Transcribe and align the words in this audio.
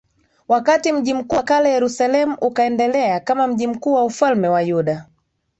wakati 0.47 0.91
mji 0.91 1.13
mkuu 1.13 1.35
wa 1.35 1.43
kale 1.43 1.69
Yerusalemu 1.69 2.37
ukaendelea 2.41 3.19
kama 3.19 3.47
mji 3.47 3.67
mkuu 3.67 3.93
wa 3.93 4.05
ufalme 4.05 4.47
wa 4.47 4.61
Yuda 4.61 5.05